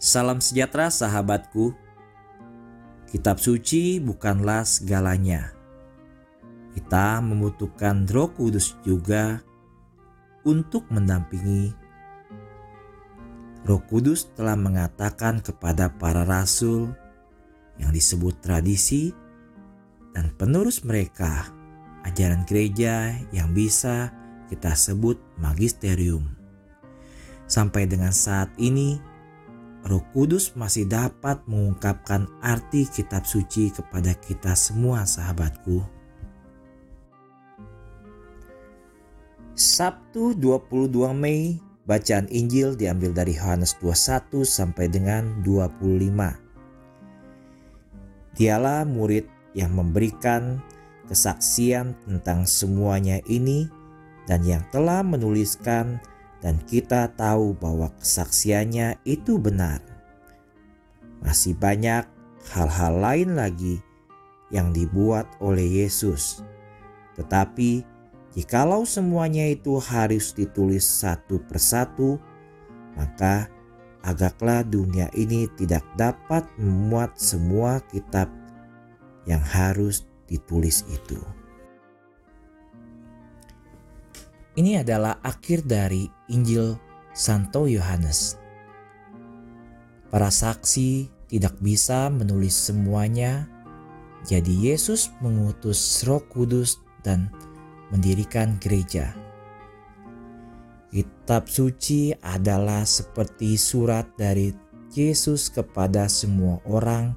Salam 0.00 0.40
sejahtera 0.40 0.88
sahabatku. 0.88 1.76
Kitab 3.04 3.36
suci 3.36 4.00
bukanlah 4.00 4.64
segalanya. 4.64 5.52
Kita 6.72 7.20
membutuhkan 7.20 8.08
Roh 8.08 8.32
Kudus 8.32 8.80
juga 8.80 9.44
untuk 10.48 10.88
mendampingi. 10.88 11.76
Roh 13.68 13.84
Kudus 13.84 14.32
telah 14.32 14.56
mengatakan 14.56 15.44
kepada 15.44 15.92
para 15.92 16.24
rasul 16.24 16.96
yang 17.76 17.92
disebut 17.92 18.40
tradisi 18.40 19.12
dan 20.16 20.32
penerus 20.40 20.80
mereka 20.80 21.52
ajaran 22.08 22.48
gereja 22.48 23.20
yang 23.36 23.52
bisa 23.52 24.16
kita 24.48 24.72
sebut 24.72 25.20
magisterium. 25.36 26.24
Sampai 27.44 27.84
dengan 27.84 28.16
saat 28.16 28.48
ini, 28.56 29.09
Roh 29.86 30.04
Kudus 30.12 30.52
masih 30.52 30.84
dapat 30.84 31.40
mengungkapkan 31.48 32.28
arti 32.44 32.84
kitab 32.84 33.24
suci 33.24 33.72
kepada 33.72 34.12
kita 34.12 34.52
semua 34.52 35.08
sahabatku. 35.08 35.80
Sabtu 39.56 40.36
22 40.36 41.16
Mei, 41.16 41.56
bacaan 41.88 42.28
Injil 42.28 42.76
diambil 42.76 43.12
dari 43.12 43.36
Yohanes 43.36 43.76
21 43.80 44.44
sampai 44.44 44.88
dengan 44.88 45.40
25. 45.44 48.36
Dialah 48.36 48.84
murid 48.84 49.24
yang 49.56 49.74
memberikan 49.74 50.62
kesaksian 51.08 51.96
tentang 52.06 52.46
semuanya 52.46 53.18
ini 53.26 53.66
dan 54.30 54.46
yang 54.46 54.62
telah 54.70 55.02
menuliskan 55.02 55.98
dan 56.40 56.60
kita 56.64 57.12
tahu 57.16 57.52
bahwa 57.56 57.92
kesaksiannya 58.00 59.00
itu 59.04 59.36
benar. 59.36 59.84
Masih 61.20 61.52
banyak 61.52 62.08
hal-hal 62.52 62.96
lain 62.96 63.36
lagi 63.36 63.76
yang 64.48 64.72
dibuat 64.72 65.28
oleh 65.38 65.84
Yesus. 65.84 66.40
Tetapi 67.14 67.84
jikalau 68.32 68.88
semuanya 68.88 69.46
itu 69.52 69.76
harus 69.78 70.32
ditulis 70.32 70.82
satu 70.82 71.44
persatu, 71.44 72.16
maka 72.96 73.52
agaklah 74.00 74.64
dunia 74.64 75.12
ini 75.12 75.44
tidak 75.60 75.84
dapat 76.00 76.48
memuat 76.56 77.20
semua 77.20 77.84
kitab 77.92 78.32
yang 79.28 79.44
harus 79.44 80.08
ditulis 80.24 80.88
itu. 80.88 81.20
Ini 84.60 84.84
adalah 84.84 85.24
akhir 85.24 85.64
dari 85.64 86.04
Injil 86.28 86.76
Santo 87.16 87.64
Yohanes. 87.64 88.36
Para 90.12 90.28
saksi 90.28 91.08
tidak 91.32 91.56
bisa 91.64 92.12
menulis 92.12 92.68
semuanya, 92.68 93.48
jadi 94.28 94.52
Yesus 94.52 95.16
mengutus 95.24 96.04
Roh 96.04 96.20
Kudus 96.28 96.76
dan 97.00 97.32
mendirikan 97.88 98.60
gereja. 98.60 99.16
Kitab 100.92 101.48
suci 101.48 102.12
adalah 102.20 102.84
seperti 102.84 103.56
surat 103.56 104.12
dari 104.20 104.52
Yesus 104.92 105.48
kepada 105.48 106.04
semua 106.04 106.60
orang, 106.68 107.16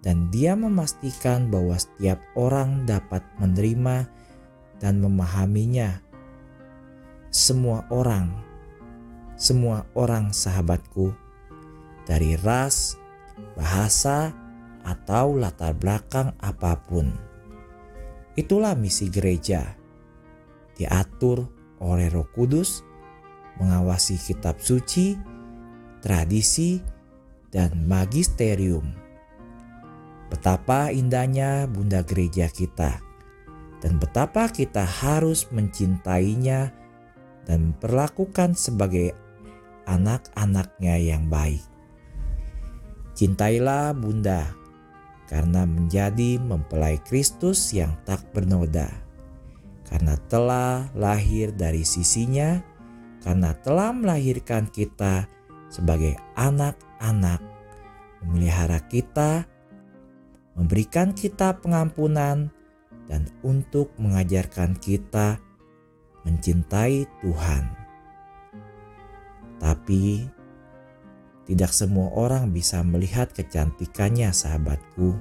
dan 0.00 0.32
Dia 0.32 0.56
memastikan 0.56 1.52
bahwa 1.52 1.76
setiap 1.76 2.24
orang 2.40 2.88
dapat 2.88 3.20
menerima 3.36 4.08
dan 4.80 4.96
memahaminya 5.04 6.08
semua 7.30 7.86
orang, 7.94 8.34
semua 9.38 9.86
orang 9.94 10.34
sahabatku, 10.34 11.14
dari 12.02 12.34
ras, 12.34 12.98
bahasa, 13.54 14.34
atau 14.82 15.38
latar 15.38 15.78
belakang 15.78 16.34
apa 16.42 16.74
pun. 16.82 17.06
Itulah 18.34 18.74
misi 18.74 19.06
gereja, 19.06 19.78
diatur 20.74 21.46
oleh 21.78 22.10
Roh 22.10 22.26
Kudus, 22.34 22.82
mengawasi 23.62 24.18
kitab 24.18 24.58
suci, 24.58 25.14
tradisi, 26.02 26.82
dan 27.54 27.86
magisterium. 27.86 28.90
Betapa 30.30 30.90
indahnya 30.90 31.70
Bunda 31.70 32.02
Gereja 32.02 32.50
kita, 32.50 32.98
dan 33.78 34.02
betapa 34.02 34.50
kita 34.50 34.82
harus 34.82 35.46
mencintainya 35.54 36.74
dan 37.50 37.74
perlakukan 37.82 38.54
sebagai 38.54 39.10
anak-anaknya 39.90 40.94
yang 41.02 41.26
baik. 41.26 41.58
Cintailah 43.18 43.90
Bunda 43.90 44.54
karena 45.26 45.66
menjadi 45.66 46.38
mempelai 46.38 47.02
Kristus 47.02 47.74
yang 47.74 47.98
tak 48.06 48.22
bernoda. 48.30 48.86
Karena 49.90 50.14
telah 50.30 50.86
lahir 50.94 51.50
dari 51.50 51.82
sisinya, 51.82 52.62
karena 53.26 53.50
telah 53.58 53.90
melahirkan 53.90 54.70
kita 54.70 55.26
sebagai 55.66 56.14
anak-anak, 56.38 57.42
memelihara 58.22 58.78
kita, 58.86 59.42
memberikan 60.54 61.10
kita 61.10 61.58
pengampunan, 61.58 62.54
dan 63.10 63.26
untuk 63.42 63.90
mengajarkan 63.98 64.78
kita 64.78 65.42
mencintai 66.24 67.08
Tuhan. 67.20 67.64
Tapi 69.60 70.24
tidak 71.50 71.74
semua 71.74 72.14
orang 72.14 72.54
bisa 72.54 72.80
melihat 72.86 73.34
kecantikannya 73.34 74.30
sahabatku. 74.30 75.18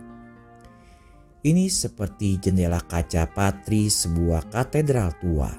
Ini 1.39 1.71
seperti 1.71 2.37
jendela 2.37 2.83
kaca 2.83 3.25
patri 3.31 3.87
sebuah 3.87 4.51
katedral 4.51 5.15
tua. 5.17 5.49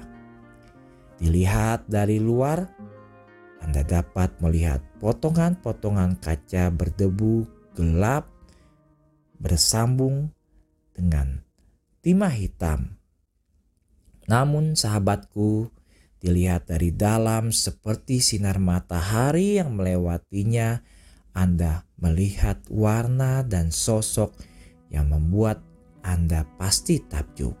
Dilihat 1.17 1.89
dari 1.89 2.21
luar, 2.21 2.65
Anda 3.61 3.81
dapat 3.85 4.41
melihat 4.41 4.81
potongan-potongan 5.01 6.21
kaca 6.21 6.69
berdebu 6.73 7.45
gelap 7.73 8.29
bersambung 9.41 10.29
dengan 10.93 11.41
timah 12.05 12.33
hitam 12.33 13.00
namun 14.31 14.79
sahabatku, 14.79 15.67
dilihat 16.23 16.71
dari 16.71 16.95
dalam 16.95 17.51
seperti 17.51 18.23
sinar 18.23 18.63
matahari 18.63 19.59
yang 19.59 19.75
melewatinya, 19.75 20.79
Anda 21.35 21.83
melihat 21.99 22.63
warna 22.71 23.43
dan 23.43 23.75
sosok 23.75 24.31
yang 24.87 25.11
membuat 25.11 25.59
Anda 25.99 26.47
pasti 26.55 27.03
takjub. 27.03 27.59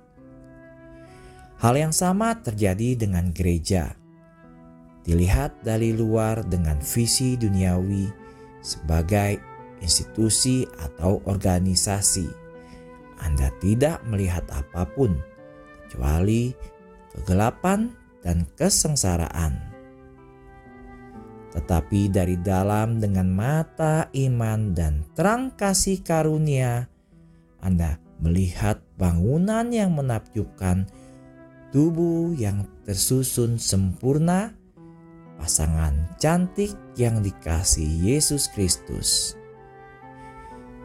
Hal 1.59 1.75
yang 1.75 1.91
sama 1.91 2.39
terjadi 2.39 2.95
dengan 2.95 3.35
gereja. 3.35 3.91
Dilihat 5.03 5.67
dari 5.67 5.91
luar 5.91 6.47
dengan 6.47 6.79
visi 6.79 7.35
duniawi 7.35 8.07
sebagai 8.63 9.43
institusi 9.83 10.63
atau 10.79 11.19
organisasi. 11.27 12.31
Anda 13.21 13.51
tidak 13.59 14.01
melihat 14.07 14.47
apa 14.49 14.87
pun 14.89 15.19
kecuali 15.91 16.55
kegelapan 17.11 17.91
dan 18.23 18.47
kesengsaraan. 18.55 19.59
Tetapi 21.51 22.07
dari 22.07 22.39
dalam 22.39 23.03
dengan 23.03 23.27
mata 23.27 24.07
iman 24.15 24.71
dan 24.71 25.03
terang 25.11 25.51
kasih 25.51 25.99
karunia, 25.99 26.87
Anda 27.59 27.99
melihat 28.23 28.79
bangunan 28.95 29.67
yang 29.67 29.91
menakjubkan, 29.91 30.87
tubuh 31.75 32.31
yang 32.39 32.63
tersusun 32.87 33.59
sempurna, 33.59 34.55
pasangan 35.35 36.15
cantik 36.23 36.71
yang 36.95 37.19
dikasih 37.19 37.99
Yesus 37.99 38.47
Kristus. 38.55 39.35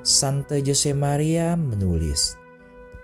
Santa 0.03 0.59
Jose 0.59 0.91
Maria 0.99 1.55
menulis, 1.55 2.35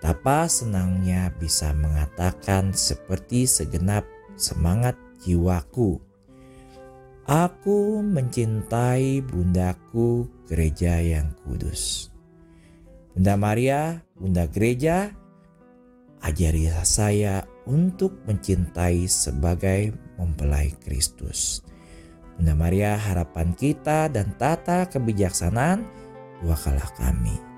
Betapa 0.03 0.51
senangnya 0.51 1.31
bisa 1.39 1.71
mengatakan 1.79 2.75
seperti 2.75 3.47
segenap 3.47 4.03
semangat 4.35 4.99
jiwaku. 5.23 6.03
Aku 7.23 8.03
mencintai 8.03 9.23
bundaku 9.23 10.27
gereja 10.51 10.99
yang 10.99 11.31
kudus. 11.47 12.11
Bunda 13.15 13.39
Maria, 13.39 14.03
Bunda 14.19 14.51
Gereja, 14.51 15.15
ajari 16.19 16.67
saya 16.83 17.47
untuk 17.71 18.27
mencintai 18.27 19.07
sebagai 19.07 19.95
mempelai 20.19 20.75
Kristus. 20.83 21.63
Bunda 22.35 22.59
Maria, 22.59 22.99
harapan 22.99 23.55
kita 23.55 24.11
dan 24.11 24.35
tata 24.35 24.91
kebijaksanaan, 24.91 25.87
doakanlah 26.43 26.91
kami. 26.99 27.52